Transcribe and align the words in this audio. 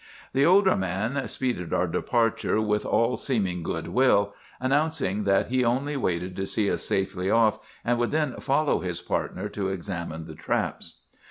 "The 0.33 0.47
older 0.47 0.75
man 0.75 1.27
speeded 1.27 1.75
our 1.75 1.85
departure 1.85 2.59
with 2.59 2.87
all 2.87 3.17
seeming 3.17 3.61
good 3.61 3.87
will, 3.89 4.33
announcing 4.59 5.25
that 5.25 5.49
he 5.49 5.63
only 5.63 5.95
waited 5.95 6.35
to 6.37 6.47
see 6.47 6.71
us 6.71 6.81
safely 6.83 7.29
off, 7.29 7.59
and 7.85 7.99
would 7.99 8.09
then 8.09 8.33
follow 8.37 8.79
his 8.79 8.99
partner 8.99 9.47
to 9.49 9.67
examine 9.67 10.25
the 10.25 10.33
traps. 10.33 11.01